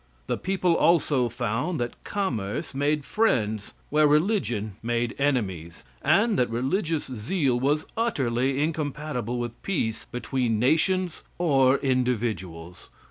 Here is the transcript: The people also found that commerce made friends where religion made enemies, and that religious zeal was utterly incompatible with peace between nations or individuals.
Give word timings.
The 0.25 0.35
people 0.35 0.75
also 0.75 1.29
found 1.29 1.79
that 1.79 2.03
commerce 2.03 2.73
made 2.73 3.05
friends 3.05 3.75
where 3.91 4.07
religion 4.07 4.77
made 4.81 5.13
enemies, 5.19 5.83
and 6.01 6.39
that 6.39 6.49
religious 6.49 7.05
zeal 7.05 7.59
was 7.59 7.85
utterly 7.95 8.63
incompatible 8.63 9.37
with 9.37 9.61
peace 9.61 10.05
between 10.07 10.57
nations 10.57 11.21
or 11.37 11.77
individuals. 11.77 12.89